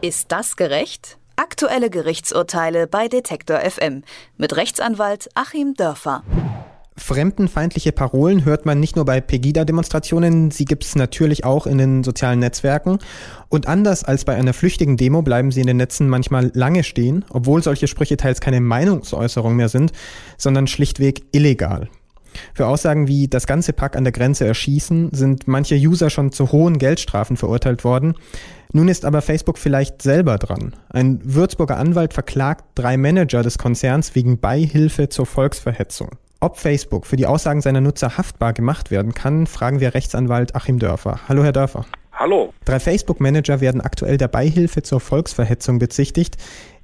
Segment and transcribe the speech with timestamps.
[0.00, 1.18] Ist das gerecht?
[1.34, 4.04] Aktuelle Gerichtsurteile bei Detektor FM
[4.36, 6.22] mit Rechtsanwalt Achim Dörfer.
[6.96, 12.04] Fremdenfeindliche Parolen hört man nicht nur bei Pegida-Demonstrationen, sie gibt es natürlich auch in den
[12.04, 13.00] sozialen Netzwerken.
[13.48, 17.24] Und anders als bei einer flüchtigen Demo bleiben sie in den Netzen manchmal lange stehen,
[17.30, 19.90] obwohl solche Sprüche teils keine Meinungsäußerung mehr sind,
[20.36, 21.88] sondern schlichtweg illegal.
[22.54, 26.52] Für Aussagen wie das ganze Pack an der Grenze erschießen sind manche User schon zu
[26.52, 28.14] hohen Geldstrafen verurteilt worden.
[28.72, 30.74] Nun ist aber Facebook vielleicht selber dran.
[30.90, 36.10] Ein Würzburger Anwalt verklagt drei Manager des Konzerns wegen Beihilfe zur Volksverhetzung.
[36.40, 40.78] Ob Facebook für die Aussagen seiner Nutzer haftbar gemacht werden kann, fragen wir Rechtsanwalt Achim
[40.78, 41.20] Dörfer.
[41.28, 41.86] Hallo, Herr Dörfer.
[42.12, 42.52] Hallo.
[42.64, 46.36] Drei Facebook-Manager werden aktuell der Beihilfe zur Volksverhetzung bezichtigt.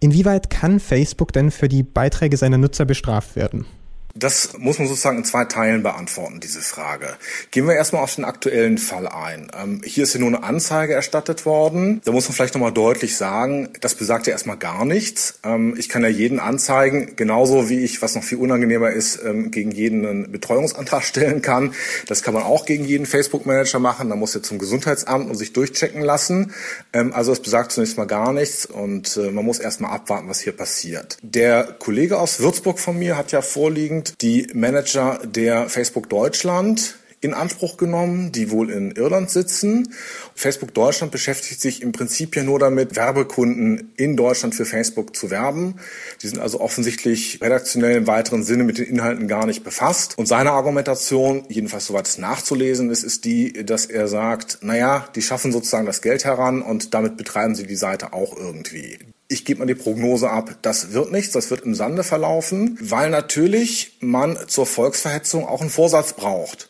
[0.00, 3.66] Inwieweit kann Facebook denn für die Beiträge seiner Nutzer bestraft werden?
[4.14, 7.16] Das muss man sozusagen in zwei Teilen beantworten, diese Frage.
[7.50, 9.50] Gehen wir erstmal auf den aktuellen Fall ein.
[9.56, 12.00] Ähm, hier ist ja nur eine Anzeige erstattet worden.
[12.04, 15.38] Da muss man vielleicht nochmal deutlich sagen, das besagt ja erstmal gar nichts.
[15.44, 19.50] Ähm, ich kann ja jeden anzeigen, genauso wie ich, was noch viel unangenehmer ist, ähm,
[19.50, 21.74] gegen jeden einen Betreuungsantrag stellen kann.
[22.06, 24.08] Das kann man auch gegen jeden Facebook-Manager machen.
[24.08, 26.52] Da muss er zum Gesundheitsamt und sich durchchecken lassen.
[26.92, 30.40] Ähm, also es besagt zunächst mal gar nichts und äh, man muss erstmal abwarten, was
[30.40, 31.16] hier passiert.
[31.22, 36.96] Der Kollege aus Würzburg von mir hat ja vorliegen, überwiegend die Manager der Facebook Deutschland
[37.22, 39.92] in Anspruch genommen, die wohl in Irland sitzen.
[40.34, 45.30] Facebook Deutschland beschäftigt sich im Prinzip ja nur damit, Werbekunden in Deutschland für Facebook zu
[45.30, 45.74] werben.
[46.22, 50.16] Die sind also offensichtlich redaktionell im weiteren Sinne mit den Inhalten gar nicht befasst.
[50.16, 55.20] Und seine Argumentation, jedenfalls soweit es nachzulesen ist, ist die, dass er sagt, naja, die
[55.20, 58.96] schaffen sozusagen das Geld heran und damit betreiben sie die Seite auch irgendwie.
[59.32, 63.10] Ich gebe mal die Prognose ab, das wird nichts, das wird im Sande verlaufen, weil
[63.10, 66.68] natürlich man zur Volksverhetzung auch einen Vorsatz braucht.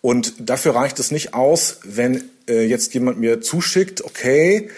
[0.00, 4.70] Und dafür reicht es nicht aus, wenn äh, jetzt jemand mir zuschickt, okay,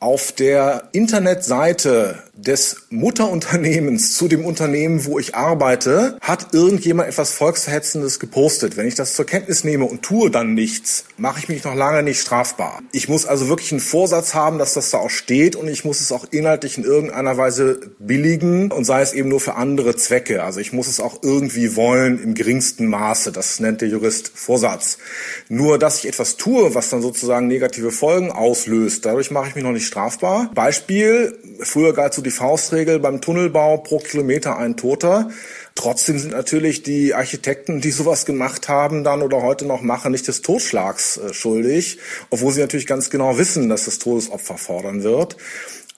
[0.00, 8.18] auf der Internetseite des Mutterunternehmens zu dem Unternehmen, wo ich arbeite, hat irgendjemand etwas Volksverhetzendes
[8.18, 8.78] gepostet.
[8.78, 12.02] Wenn ich das zur Kenntnis nehme und tue dann nichts, mache ich mich noch lange
[12.02, 12.80] nicht strafbar.
[12.92, 16.00] Ich muss also wirklich einen Vorsatz haben, dass das da auch steht und ich muss
[16.00, 20.42] es auch inhaltlich in irgendeiner Weise billigen und sei es eben nur für andere Zwecke.
[20.42, 23.32] Also ich muss es auch irgendwie wollen im geringsten Maße.
[23.32, 24.96] Das nennt der Jurist Vorsatz.
[25.50, 29.64] Nur, dass ich etwas tue, was dann sozusagen negative Folgen auslöst, dadurch mache ich mich
[29.64, 30.50] noch nicht strafbar.
[30.54, 35.30] Beispiel, früher galt so die Faustregel beim Tunnelbau pro Kilometer ein Toter.
[35.74, 40.28] Trotzdem sind natürlich die Architekten, die sowas gemacht haben, dann oder heute noch machen, nicht
[40.28, 41.98] des Totschlags äh, schuldig,
[42.30, 45.36] obwohl sie natürlich ganz genau wissen, dass das Todesopfer fordern wird.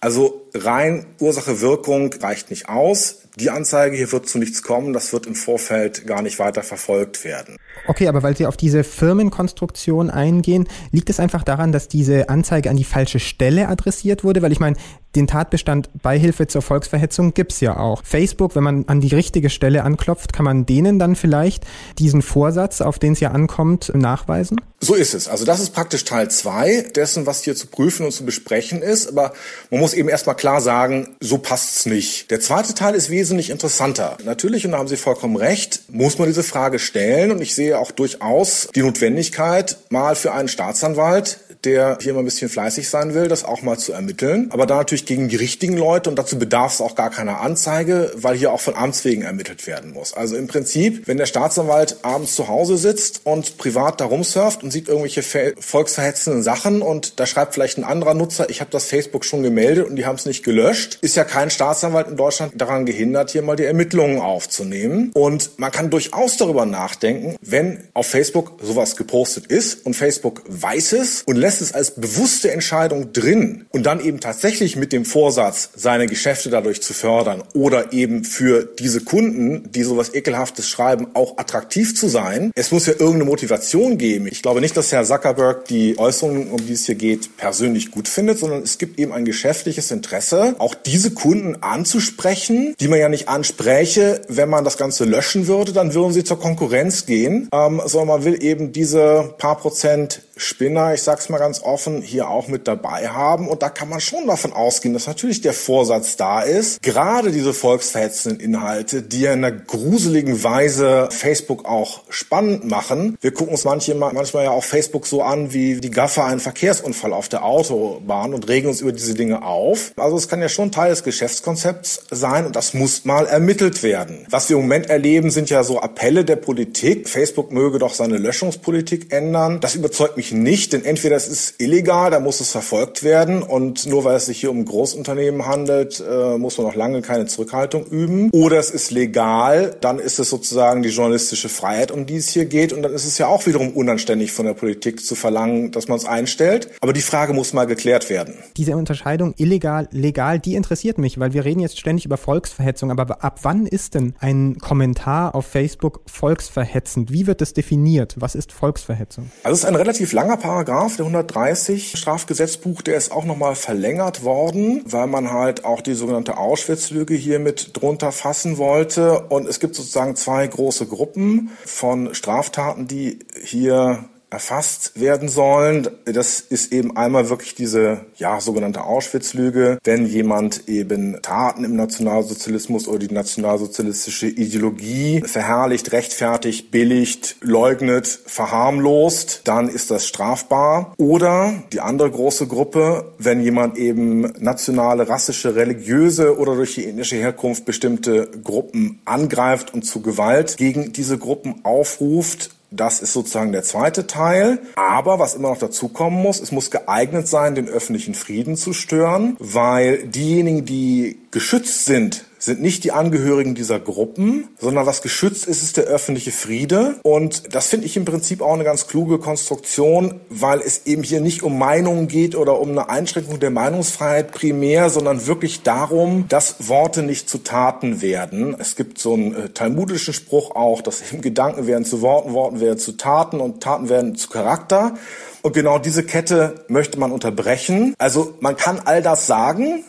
[0.01, 3.19] Also rein Ursache-Wirkung reicht nicht aus.
[3.37, 7.25] Die Anzeige hier wird zu nichts kommen, das wird im Vorfeld gar nicht weiter verfolgt
[7.25, 7.57] werden.
[7.87, 12.69] Okay, aber weil Sie auf diese Firmenkonstruktion eingehen, liegt es einfach daran, dass diese Anzeige
[12.69, 14.43] an die falsche Stelle adressiert wurde?
[14.43, 14.77] Weil ich meine,
[15.15, 18.03] den Tatbestand Beihilfe zur Volksverhetzung gibt's ja auch.
[18.05, 21.65] Facebook, wenn man an die richtige Stelle anklopft, kann man denen dann vielleicht
[21.99, 24.61] diesen Vorsatz, auf den es ja ankommt, nachweisen?
[24.81, 25.29] So ist es.
[25.29, 29.09] Also das ist praktisch Teil zwei dessen, was hier zu prüfen und zu besprechen ist.
[29.09, 29.33] Aber
[29.71, 32.31] man muss eben erstmal klar sagen, so passt's nicht.
[32.31, 34.17] Der zweite Teil ist wesentlich interessanter.
[34.25, 37.31] Natürlich, und da haben Sie vollkommen recht, muss man diese Frage stellen.
[37.31, 42.25] Und ich sehe auch durchaus die Notwendigkeit, mal für einen Staatsanwalt der hier mal ein
[42.25, 44.49] bisschen fleißig sein will, das auch mal zu ermitteln.
[44.51, 48.13] Aber da natürlich gegen die richtigen Leute und dazu bedarf es auch gar keiner Anzeige,
[48.15, 50.15] weil hier auch von Amts wegen ermittelt werden muss.
[50.15, 54.71] Also im Prinzip, wenn der Staatsanwalt abends zu Hause sitzt und privat da rumsurft und
[54.71, 55.23] sieht irgendwelche
[55.59, 59.89] volksverhetzenden Sachen und da schreibt vielleicht ein anderer Nutzer, ich habe das Facebook schon gemeldet
[59.89, 63.43] und die haben es nicht gelöscht, ist ja kein Staatsanwalt in Deutschland daran gehindert, hier
[63.43, 65.11] mal die Ermittlungen aufzunehmen.
[65.15, 70.93] Und man kann durchaus darüber nachdenken, wenn auf Facebook sowas gepostet ist und Facebook weiß
[70.93, 75.05] es und lässt lässt es als bewusste Entscheidung drin und dann eben tatsächlich mit dem
[75.05, 81.09] Vorsatz, seine Geschäfte dadurch zu fördern oder eben für diese Kunden, die sowas ekelhaftes schreiben,
[81.13, 82.53] auch attraktiv zu sein.
[82.55, 84.29] Es muss ja irgendeine Motivation geben.
[84.29, 88.09] Ich glaube nicht, dass Herr Zuckerberg die Äußerungen, um die es hier geht, persönlich gut
[88.09, 93.11] findet, sondern es gibt eben ein geschäftliches Interesse, auch diese Kunden anzusprechen, die man ja
[93.11, 97.83] nicht anspräche, wenn man das Ganze löschen würde, dann würden sie zur Konkurrenz gehen, ähm,
[97.85, 102.49] sondern man will eben diese paar Prozent Spinner, ich sag's mal ganz offen, hier auch
[102.49, 103.49] mit dabei haben.
[103.49, 107.55] Und da kann man schon davon ausgehen, dass natürlich der Vorsatz da ist, gerade diese
[107.55, 113.17] volksverhetzenden Inhalte, die ja in einer gruseligen Weise Facebook auch spannend machen.
[113.21, 117.13] Wir gucken uns manche, manchmal ja auf Facebook so an, wie die Gaffer einen Verkehrsunfall
[117.13, 119.93] auf der Autobahn und regen uns über diese Dinge auf.
[119.97, 124.27] Also es kann ja schon Teil des Geschäftskonzepts sein und das muss mal ermittelt werden.
[124.29, 127.09] Was wir im Moment erleben, sind ja so Appelle der Politik.
[127.09, 129.61] Facebook möge doch seine Löschungspolitik ändern.
[129.61, 133.43] Das überzeugt mich ich nicht, denn entweder es ist illegal, da muss es verfolgt werden
[133.43, 137.27] und nur weil es sich hier um Großunternehmen handelt, äh, muss man noch lange keine
[137.27, 138.31] Zurückhaltung üben.
[138.33, 142.47] Oder es ist legal, dann ist es sozusagen die journalistische Freiheit, um die es hier
[142.47, 145.89] geht und dann ist es ja auch wiederum unanständig von der Politik zu verlangen, dass
[145.89, 146.69] man es einstellt.
[146.81, 148.35] Aber die Frage muss mal geklärt werden.
[148.57, 153.23] Diese Unterscheidung illegal, legal, die interessiert mich, weil wir reden jetzt ständig über Volksverhetzung, aber
[153.23, 157.13] ab wann ist denn ein Kommentar auf Facebook volksverhetzend?
[157.13, 158.15] Wie wird das definiert?
[158.19, 159.31] Was ist Volksverhetzung?
[159.43, 164.23] Also es ist ein relativ langer Paragraph, der 130 Strafgesetzbuch, der ist auch nochmal verlängert
[164.23, 169.21] worden, weil man halt auch die sogenannte Auschwitz-Lüge hier mit drunter fassen wollte.
[169.29, 175.89] Und es gibt sozusagen zwei große Gruppen von Straftaten, die hier erfasst werden sollen.
[176.05, 182.89] Das ist eben einmal wirklich diese ja sogenannte Auschwitz-Lüge, wenn jemand eben Taten im Nationalsozialismus
[182.89, 190.95] oder die nationalsozialistische Ideologie verherrlicht, rechtfertigt, billigt, leugnet, verharmlost, dann ist das strafbar.
[190.97, 197.17] Oder die andere große Gruppe, wenn jemand eben nationale, rassische, religiöse oder durch die ethnische
[197.17, 203.63] Herkunft bestimmte Gruppen angreift und zu Gewalt gegen diese Gruppen aufruft, das ist sozusagen der
[203.63, 204.59] zweite Teil.
[204.77, 208.73] Aber was immer noch dazu kommen muss, es muss geeignet sein, den öffentlichen Frieden zu
[208.73, 215.47] stören, weil diejenigen, die geschützt sind, sind nicht die Angehörigen dieser Gruppen, sondern was geschützt
[215.47, 216.97] ist, ist der öffentliche Friede.
[217.05, 221.21] Und das finde ich im Prinzip auch eine ganz kluge Konstruktion, weil es eben hier
[221.21, 226.69] nicht um Meinungen geht oder um eine Einschränkung der Meinungsfreiheit primär, sondern wirklich darum, dass
[226.69, 228.57] Worte nicht zu Taten werden.
[228.59, 232.59] Es gibt so einen äh, talmudischen Spruch auch, dass eben Gedanken werden zu Worten, Worten
[232.59, 234.95] werden zu Taten und Taten werden zu Charakter.
[235.43, 237.95] Und genau diese Kette möchte man unterbrechen.
[237.99, 239.83] Also man kann all das sagen,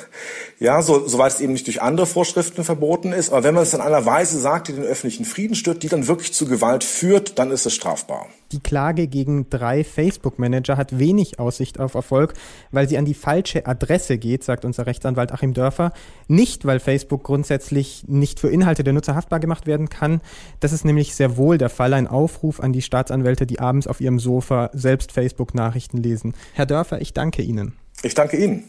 [0.58, 3.32] ja, so, soweit es eben nicht durch andere Vorschriften verboten ist.
[3.32, 6.08] Aber wenn man es in einer Weise sagt, die den öffentlichen Frieden stört, die dann
[6.08, 8.26] wirklich zu Gewalt führt, dann ist es strafbar.
[8.52, 12.32] Die Klage gegen drei Facebook-Manager hat wenig Aussicht auf Erfolg,
[12.72, 15.92] weil sie an die falsche Adresse geht, sagt unser Rechtsanwalt Achim Dörfer.
[16.28, 20.22] Nicht, weil Facebook grundsätzlich nicht für Inhalte der Nutzer haftbar gemacht werden kann.
[20.60, 21.92] Das ist nämlich sehr wohl der Fall.
[21.92, 26.34] Ein Aufruf an die Staatsanwälte, die abends auf ihrem Sofa selbst selbst Facebook-Nachrichten lesen.
[26.54, 27.78] Herr Dörfer, ich danke Ihnen.
[28.02, 28.68] Ich danke Ihnen.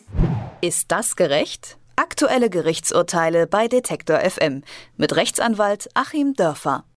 [0.61, 1.77] Ist das gerecht?
[1.95, 4.61] Aktuelle Gerichtsurteile bei Detektor FM
[4.95, 6.83] mit Rechtsanwalt Achim Dörfer.